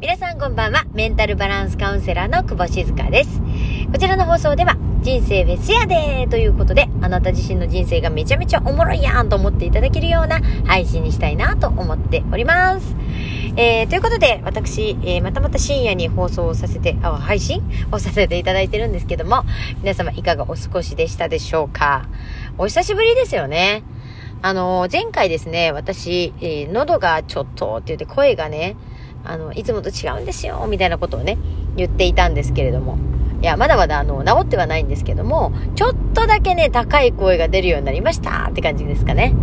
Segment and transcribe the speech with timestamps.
[0.00, 0.84] 皆さんこんばんは。
[0.94, 3.40] メンタルバランスカウンセラーの久保静香です。
[3.90, 12.94] こちらの放送では、人生フェスやでーということで、あなた自身の人生がめちゃめちゃおもろいやんと思っていただけるような配信にしたいなと思っております。
[13.56, 17.60] えー、ということで、私、えー、またまた深夜に放送をさせて、あ、配信？
[17.90, 19.42] をさせていただいてるんですけども、
[19.82, 22.06] 皆様いかがお過ごしでしたでしょうか？
[22.56, 23.82] お久しぶりですよね。
[24.42, 28.76] あのー、前回ですね、私、えー、喉がちょっとって言って声がね、
[29.28, 31.36] あの、いつもと違うんですよ、みたいなことをね、
[31.76, 32.96] 言っていたんですけれども。
[33.42, 39.34] いや、まだまだあの、治ってはないんですけども、ちょっとだけね、高い声が出るようになりましたって感じですかね。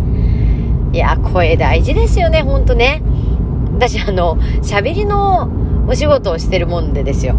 [0.92, 3.00] いや、声大事ですよね、ほんとね。
[3.74, 5.48] 私あの、喋りの
[5.86, 7.36] お仕事をしてるもんでですよ。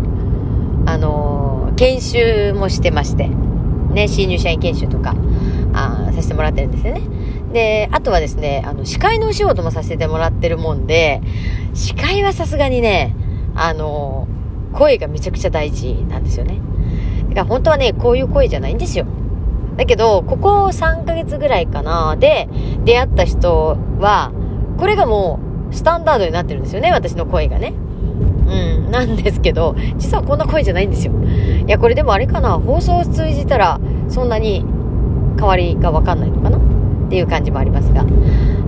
[0.86, 3.30] あの、研修もしてまして。
[3.92, 5.16] ね、新入社員研修とか、
[5.74, 7.02] あさせてもらってるんですよね。
[7.58, 11.24] で、あとはですね、あの、司会のお仕事もさせてもらってるもんで、
[11.74, 13.16] 司会はさすがにね、
[13.56, 14.28] あの、
[14.74, 16.62] 声がめちゃくちゃ大事なんですよね。
[17.30, 19.08] だから本当はね、こういう声じゃないんですよ。
[19.76, 22.48] だけど、ここ3ヶ月ぐらいかな、で、
[22.86, 24.32] 出会った人は、
[24.78, 25.40] これがも
[25.72, 27.74] う、スタンダードになってるんですよね、私の声がね。
[28.48, 31.14] うん、なんですけど、実はこんな声じゃないんですよ。
[31.66, 34.64] いや、これでもあれかな、放送を通じたら、そんなに
[35.40, 36.77] 変わりがわかんないのかな
[37.08, 38.06] っていう感じもありますが。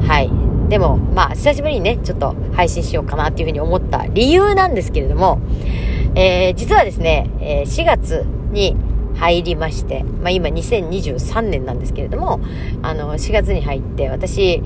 [0.08, 0.32] はい。
[0.70, 5.40] でも、まあ、久しぶりにね、ちょっと配信しようかなっていうふうに思った理由なんですけれども、
[6.16, 8.76] えー、実はですね、えー、4月に
[9.16, 12.40] 入りまして、まあ今2023年なんですけれども、
[12.82, 14.62] あの、4月に入って私、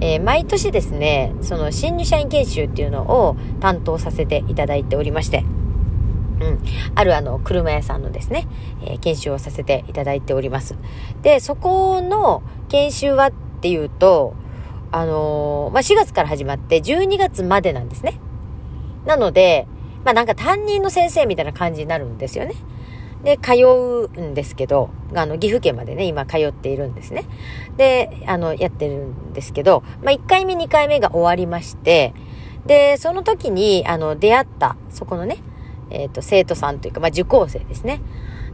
[0.00, 5.44] えー、毎年ですね、その新入社員研修っていうのを担当させていただいておりまして、
[6.42, 6.58] うん。
[6.94, 8.46] あるあの、車屋さんのですね、
[8.82, 10.76] えー、研修をさせていただいております。
[11.22, 14.34] で、そこの研修はっていうと、
[14.90, 18.18] あのー、まあ、4月から始まって12月までなんですね。
[19.06, 19.66] なので、
[20.04, 22.54] まあ、なんか担任の先生みたいな感じになるんですよね。
[23.24, 27.24] で、通うんですけど、あの、岐阜県までね、今通っているんですね。
[27.76, 32.14] で、あの、やってるんですけど、まあ、1回目、2回目が終わりまして、
[32.66, 35.38] で、その時に、あの、出会った、そこのね、
[35.92, 38.00] えっ、ー、と、生徒さんというか、まあ、受講生ですね。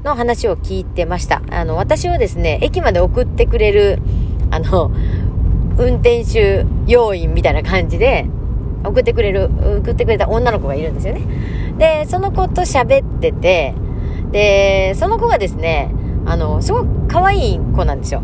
[0.04, 1.42] の話を聞いてました。
[1.50, 4.00] あの、私をですね、駅まで送ってくれる、
[4.50, 4.90] あの、
[5.76, 8.26] 運転手要員みたいな感じで、
[8.84, 9.50] 送ってくれる、
[9.82, 11.22] 送ってくれた女の子がいるんですよね。
[11.78, 13.74] で、その子と喋ってて、
[14.30, 15.92] で、その子がですね、
[16.26, 18.22] あの、すごく可愛い子なんですよ。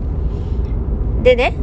[1.23, 1.55] でね、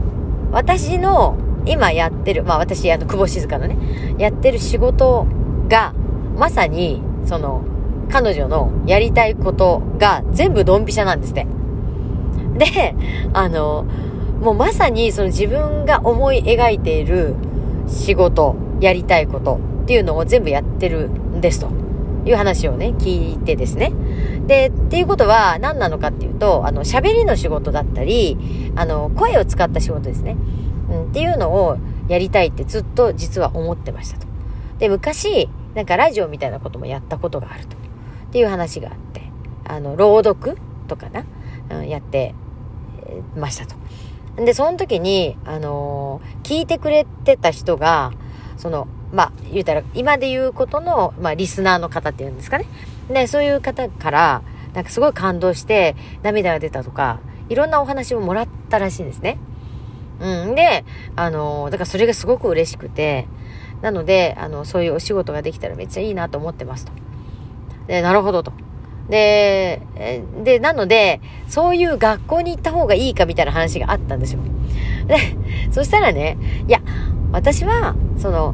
[0.51, 3.77] 私の今やってる、まあ私、あの、久保静香のね、
[4.17, 5.25] やってる仕事
[5.67, 5.93] が、
[6.37, 7.61] まさに、その、
[8.09, 11.47] 彼女のやりたいことが全部ドンピシャなんですね。
[12.57, 12.95] で、
[13.33, 13.85] あの、
[14.41, 17.35] もうまさにその自分が思い描いている
[17.87, 21.69] 仕事、やりたいことっていうのを全部やってるんですと
[22.25, 23.93] いう話をね、聞いてですね。
[24.47, 28.37] で、っていうことは何なのかっていうと、あの、喋りの仕事だったり、
[28.75, 30.35] あの、声を使った仕事ですね。
[30.89, 31.77] うん、っていうのを
[32.07, 34.27] やりたいってずっと実は思ってましたと。
[34.79, 37.77] で、昔、なんかラジオみたいなこともやったことがあると。
[38.31, 39.23] っていう話があって、
[39.65, 41.25] あの、朗読とかな、
[41.69, 42.33] うん、やって
[43.35, 43.75] ましたと。
[44.37, 48.13] で、その時に、あのー、聞いてくれてた人が、
[48.57, 52.65] その、まあ、言うたら、今で言うことの、まあ、リスナーの方っていうんですかね。
[53.09, 54.41] で、そういう方から、
[54.73, 59.37] なんかすごい感動して、涙が出たとか、いろんなお話をもらったらしいんですね。
[60.21, 60.55] うん。
[60.55, 60.85] で、
[61.17, 63.27] あのー、だからそれがすごく嬉しくて、
[63.81, 66.91] なので、あの、そういうお仕事ができたらめっちゃいいなと思ってますと。
[67.87, 68.53] で、なるほどと。
[69.09, 69.81] で、
[70.43, 74.39] で、なので、そういう学校に行った方がいいかみたいな話があったんですよ。
[75.07, 75.17] で、
[75.71, 76.37] そしたらね、
[76.67, 76.81] いや、
[77.31, 78.53] 私は、その、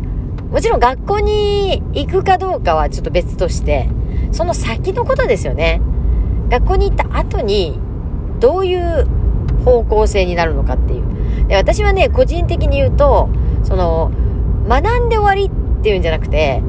[0.52, 3.90] もちろん学校に行くかどうかはちょっと別として、
[4.32, 5.82] その先のことですよね。
[6.50, 7.80] 学校に行った後に、
[8.40, 9.08] どういう
[9.66, 11.48] 方向性になるのかっていう。
[11.48, 13.30] で、私はね、個人的に言うと、
[13.64, 14.12] その、
[14.68, 16.62] 学んで終わりっていうんじゃなくて、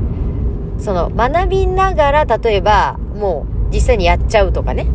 [0.78, 4.86] その、学びながら、例えば、もう、実際にやっちゃうとかね。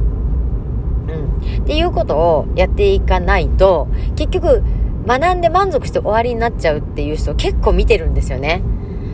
[1.07, 1.63] うん。
[1.63, 4.63] っていうことをやっていかないと、結局、
[5.05, 8.61] 学んで満足して終わりになっちゃうっていう人結構見てるんですよね。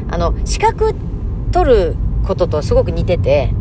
[0.10, 0.94] あの、資格
[1.52, 1.96] 取る
[2.28, 3.52] こととすごく似てて、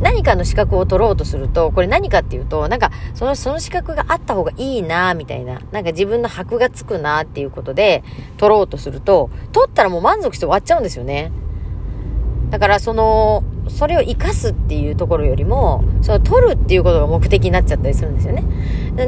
[0.00, 8.02] 何かの資格を取ろうとすると、これ何かっていうと、なんか、その、その資格があった方がいいなみたいな、なんか自分の箔がつくなっていうことで、
[8.36, 11.30] 取ろうとすると、取ったらもう満足して終わっちゃうんですよね。
[12.50, 18.44] だから、その、それを活かすっていうところよりも、その取るっていうことが目的になっちゃったりするんですよね。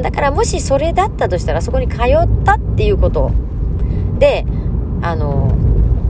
[0.01, 3.31] だからもしそれだったとしたら、そこに通ったっていうこと
[4.19, 4.45] で、
[5.01, 5.51] あの、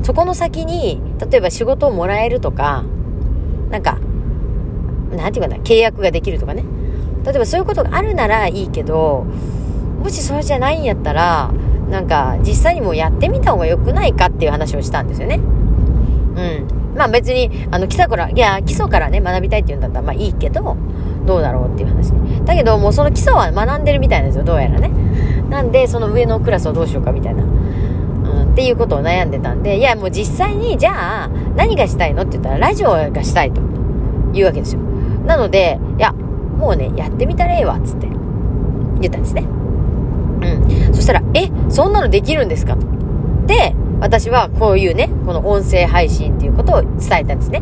[0.03, 2.83] そこの先に、例えば仕事をもらえるとか、
[3.69, 3.97] なんか、
[5.15, 6.63] なんていうかな、契約ができるとかね。
[7.25, 9.25] 例えばそういうことがあるならいいけど、
[10.01, 11.51] もしそれじゃないんやったら、
[11.89, 15.36] なんか実際にもうやってみた方が良くないかっていう話をしたんですよね。
[15.36, 16.95] うん。
[16.95, 20.75] まあ別に、あの、基礎から、いや、基礎からね、学びたいって言うんだったらまあいいけど、
[21.25, 22.12] どうだろうっていう話。
[22.45, 24.89] だけど、もうその基礎は学んでるみたいなんですよ、どうやらね。
[25.50, 27.44] なんで、その上のクラスをどうしようかみたいな。
[27.44, 27.45] う
[28.45, 33.62] ん、っていうことを悩んでたんで、いや、もう実際に、じゃあ、何がしたいのって言ったら、ラジオがしたいと
[34.33, 34.81] いうわけですよ。
[35.37, 38.07] なので、いや、もうね、やってみたらええわ、つって
[38.99, 39.43] 言ったんですね。
[40.41, 40.95] うん。
[40.95, 42.75] そしたら、え、そんなのできるんですか？
[42.75, 42.87] と。
[43.45, 47.61] で、私はこういうね、この音声配信っていうことを伝えたんですね。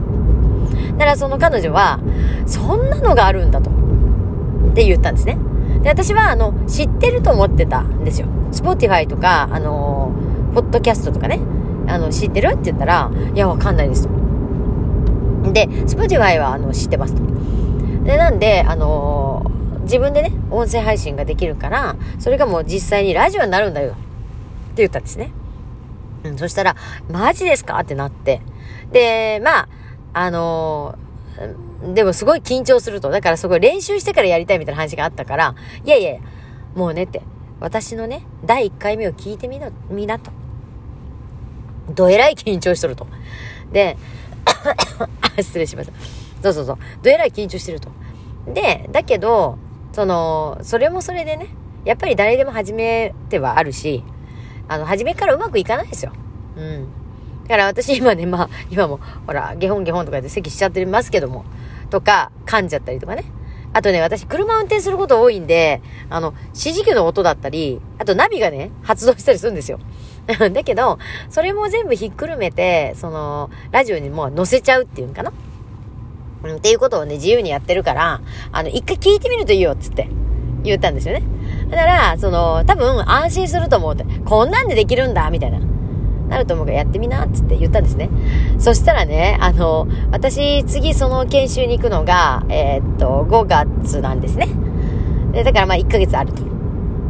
[0.94, 2.00] だからその彼女は、
[2.46, 3.70] そんなのがあるんだと。
[3.70, 3.74] っ
[4.74, 5.38] て言ったんですね。
[5.84, 8.28] で、私は、あの、知ってると思ってたんですよ。
[8.54, 10.14] Spotify とか、あの
[10.54, 11.42] ポッドキャストとかね、
[11.88, 12.52] あの、知ってる？
[12.52, 14.25] って言ったら、いや、わかんないですと。
[15.54, 17.22] で、 Spotify は、あの、知ってますと。
[18.04, 23.92] で、なんで、あのー、自分でね、音声配信ができるから、それがもう実際にラジオになるんだよ。
[23.92, 23.98] って
[24.78, 25.32] 言ったんですね。
[26.24, 26.76] うん、そしたら、
[27.10, 27.80] マジですか？
[27.80, 28.42] ってなって。
[28.92, 29.70] で、まあ、
[30.14, 33.10] あのー、でもすごい緊張すると。
[33.10, 36.22] だからすごい練習してからやりたいみたいな話があったから、いやいやいや、
[36.76, 37.22] もうねって、
[37.60, 40.32] 私のね、第1回目を聞いてみな、みなと。
[41.94, 43.08] どえらい緊張しとると。
[43.72, 43.98] で、
[45.42, 45.94] 失礼しました。
[46.44, 46.78] そうそうそう。
[47.02, 47.90] どえらい緊張してると。
[48.54, 49.58] で、だけど、
[49.94, 51.48] その、それもそれでね、
[51.86, 54.04] やっぱり誰でも始めてはあるし、
[54.68, 56.12] あの、初めからうまくいかないですよ。
[56.58, 56.88] うん。
[57.44, 61.46] だから私今ね、まあ、今も、ほら、ゲホンゲホンとかで席しちゃってますけども、
[61.90, 63.24] とか、噛んじゃったりとかね。
[63.74, 69.80] あとね、私、車運転すること多いんで、あの、指示器の音だったり、あとナビがね、発動したりするんですよ。
[70.54, 70.98] だけど、
[71.30, 75.32] それも全部ひっくるめて、その、ラジオにもう載せちゃうっていうんかな。
[76.44, 80.10] うん、っていうことをね、自由にやってるから、あの、一回聞いてみるといいよ、つって
[80.64, 81.24] 言ったんですよね。
[81.70, 85.60] だから、その、多分安心すると思うって、こんなんでできるんだ、みたいな。
[86.30, 88.10] なると思うからやってみな、つって言ったんですね。
[88.58, 94.48] そしたらね、あの、私、次その研修に行くのが、えー、っと、5月なんですね。
[95.32, 96.44] で、だからまあ1ヶ月あると。
[96.44, 96.50] だか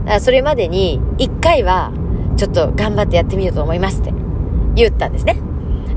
[0.05, 1.91] らそれまでに、1回は、
[2.37, 4.13] ちょっと頑張ってやってみようと思いますって
[4.75, 5.37] 言ったんですね。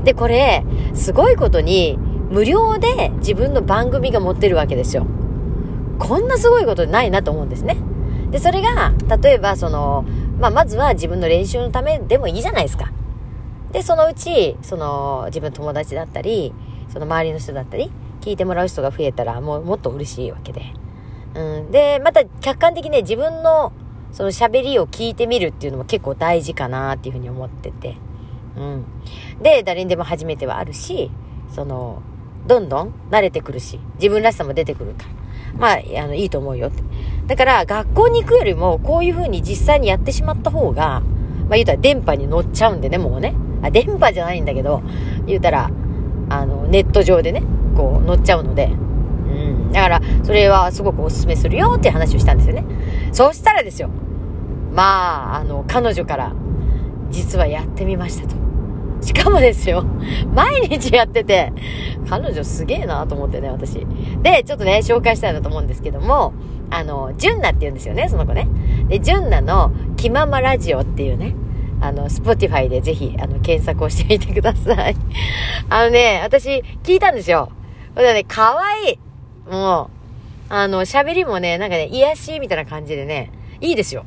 [0.03, 0.63] で、これ、
[0.93, 1.97] すごいことに、
[2.29, 5.05] 無料で自分の番組が持ってるわけですよ。
[5.97, 7.77] こんなすごいことないなと思うんですね。
[8.31, 10.05] で、それが、例えばその、
[10.39, 12.91] まあ、まずは自分の練習のためでもいいじゃないですか。
[13.71, 16.53] で、そのうち、その、自分の友達だったり、
[16.89, 17.91] その周りの人だったり、
[18.21, 20.61] 聞いてもらう人が増えたら、もうもっと嬉しいわけで。
[21.35, 21.71] うん。
[21.71, 23.71] で、また客観的にね、自分の、
[24.11, 27.95] その喋りを聞いてみるっていうのも結構大事かなっていうふうに思ってて。
[28.57, 28.85] うん。
[29.41, 31.11] で、誰にでも初めてはあるし、
[31.53, 32.01] その、
[32.47, 35.09] どんどん慣れてくるし、自分らしさも出てくるから。
[35.57, 36.83] まあ、あの、いいと思うよって。
[37.27, 41.01] だから、学校に行くよりも、こういう風に実際にやってしまった方が、
[41.47, 43.35] まあ言うたら電波に乗っちゃうんでね、もうね。
[43.61, 44.81] あ、電波じゃないんだけど、
[45.25, 45.69] 言うたら、
[46.29, 47.43] あの、ネット上でね、
[47.75, 48.69] こう乗っちゃうので。
[49.71, 52.65] だから、それはすごくお勧めするよって話をしたんですよね。
[53.11, 53.89] そうしたらですよ。
[54.73, 56.33] まあ、あの、彼女から、
[57.09, 58.35] 実はやってみましたと。
[59.01, 59.83] しかもですよ、
[60.33, 61.53] 毎日やってて、
[62.09, 63.85] 彼女すげえなと思ってね、私。
[64.21, 66.33] で、ちょっとね、紹介したいなと思うんですけども、
[66.69, 68.47] あの、ジュンナって言うんですよね、その子ね。
[68.87, 71.35] で、ジュンナの気ままラジオっていうね、
[71.81, 74.95] あの、 Spotify でぜひ、あの、検索をしてみてください。
[75.69, 77.51] あのね、私、聞いたんですよ。
[77.95, 78.99] これね、かわいい。
[79.49, 79.89] も
[80.49, 84.05] う、あの、喋りもね、なんかね、癒しみたいな感じでね、いいですよ。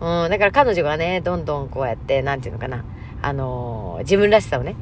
[0.00, 2.84] うん、だから彼女がね、どんどんこうやって、なんていうのかな、
[3.22, 4.74] あのー、自分らしさをね、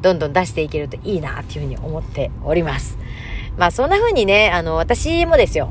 [0.00, 2.98] どんどん出していけるといいなっていうふうに思っております。
[3.58, 5.70] まあそんな風にね、あの、私もですよ。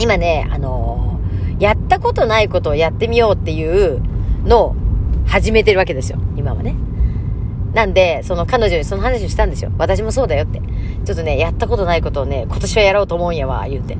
[0.00, 4.02] 今ね、あのー、やったことないことをやってみようっていう
[4.44, 4.76] のを
[5.26, 6.18] 始めてるわけですよ。
[6.36, 6.74] 今はね。
[7.74, 9.72] なんで、その彼女にその話をしたんですよ。
[9.78, 10.60] 私もそうだよって。
[11.04, 13.96] ちょっとね、やったことないことをね、今年はやろうと思うんやわ、言うて。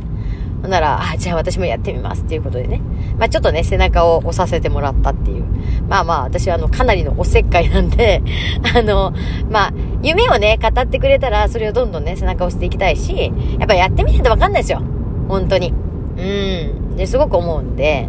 [0.60, 2.80] ほんなら、あ、じゃあ私もやってみますっていうことでね。
[3.18, 5.44] まあちょっとね、背中を押させてもらったっていう。
[5.88, 8.22] まあまあ、私はあの、かなりのおせっかいなんで、
[8.76, 9.12] あの、
[9.50, 14.82] まあ、夢をね、語ってくれたら、それをどんどんね、背中を押していきたいし、やっぱやってみないとわかんないですよ。
[15.28, 15.72] 本当に。
[16.16, 16.96] うん。
[16.96, 18.08] で、すごく思うんで、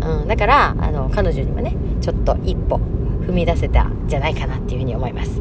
[0.00, 2.80] うん、だから、あの、彼女にもね、ちょっと一歩
[3.22, 5.40] 踏み出せたんじゃないかなっていうふうに思います。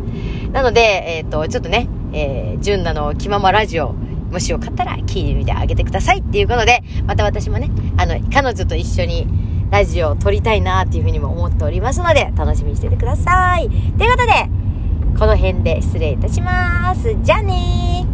[0.51, 0.81] なので、
[1.17, 3.93] えっ、ー、と、ちょっとね、えー、純奈の気ままラジオ、
[4.31, 9.27] もしよかったら聞いてみてあげてくださいっていうことで、また私もね、あの、彼女と一緒に、
[9.71, 13.69] ラジオを撮りたいなっていうふうにも思っておりますので、楽しみにしててください。
[13.69, 14.49] ということで、
[15.17, 17.15] この辺で失礼いたします。
[17.23, 18.10] じゃあねー。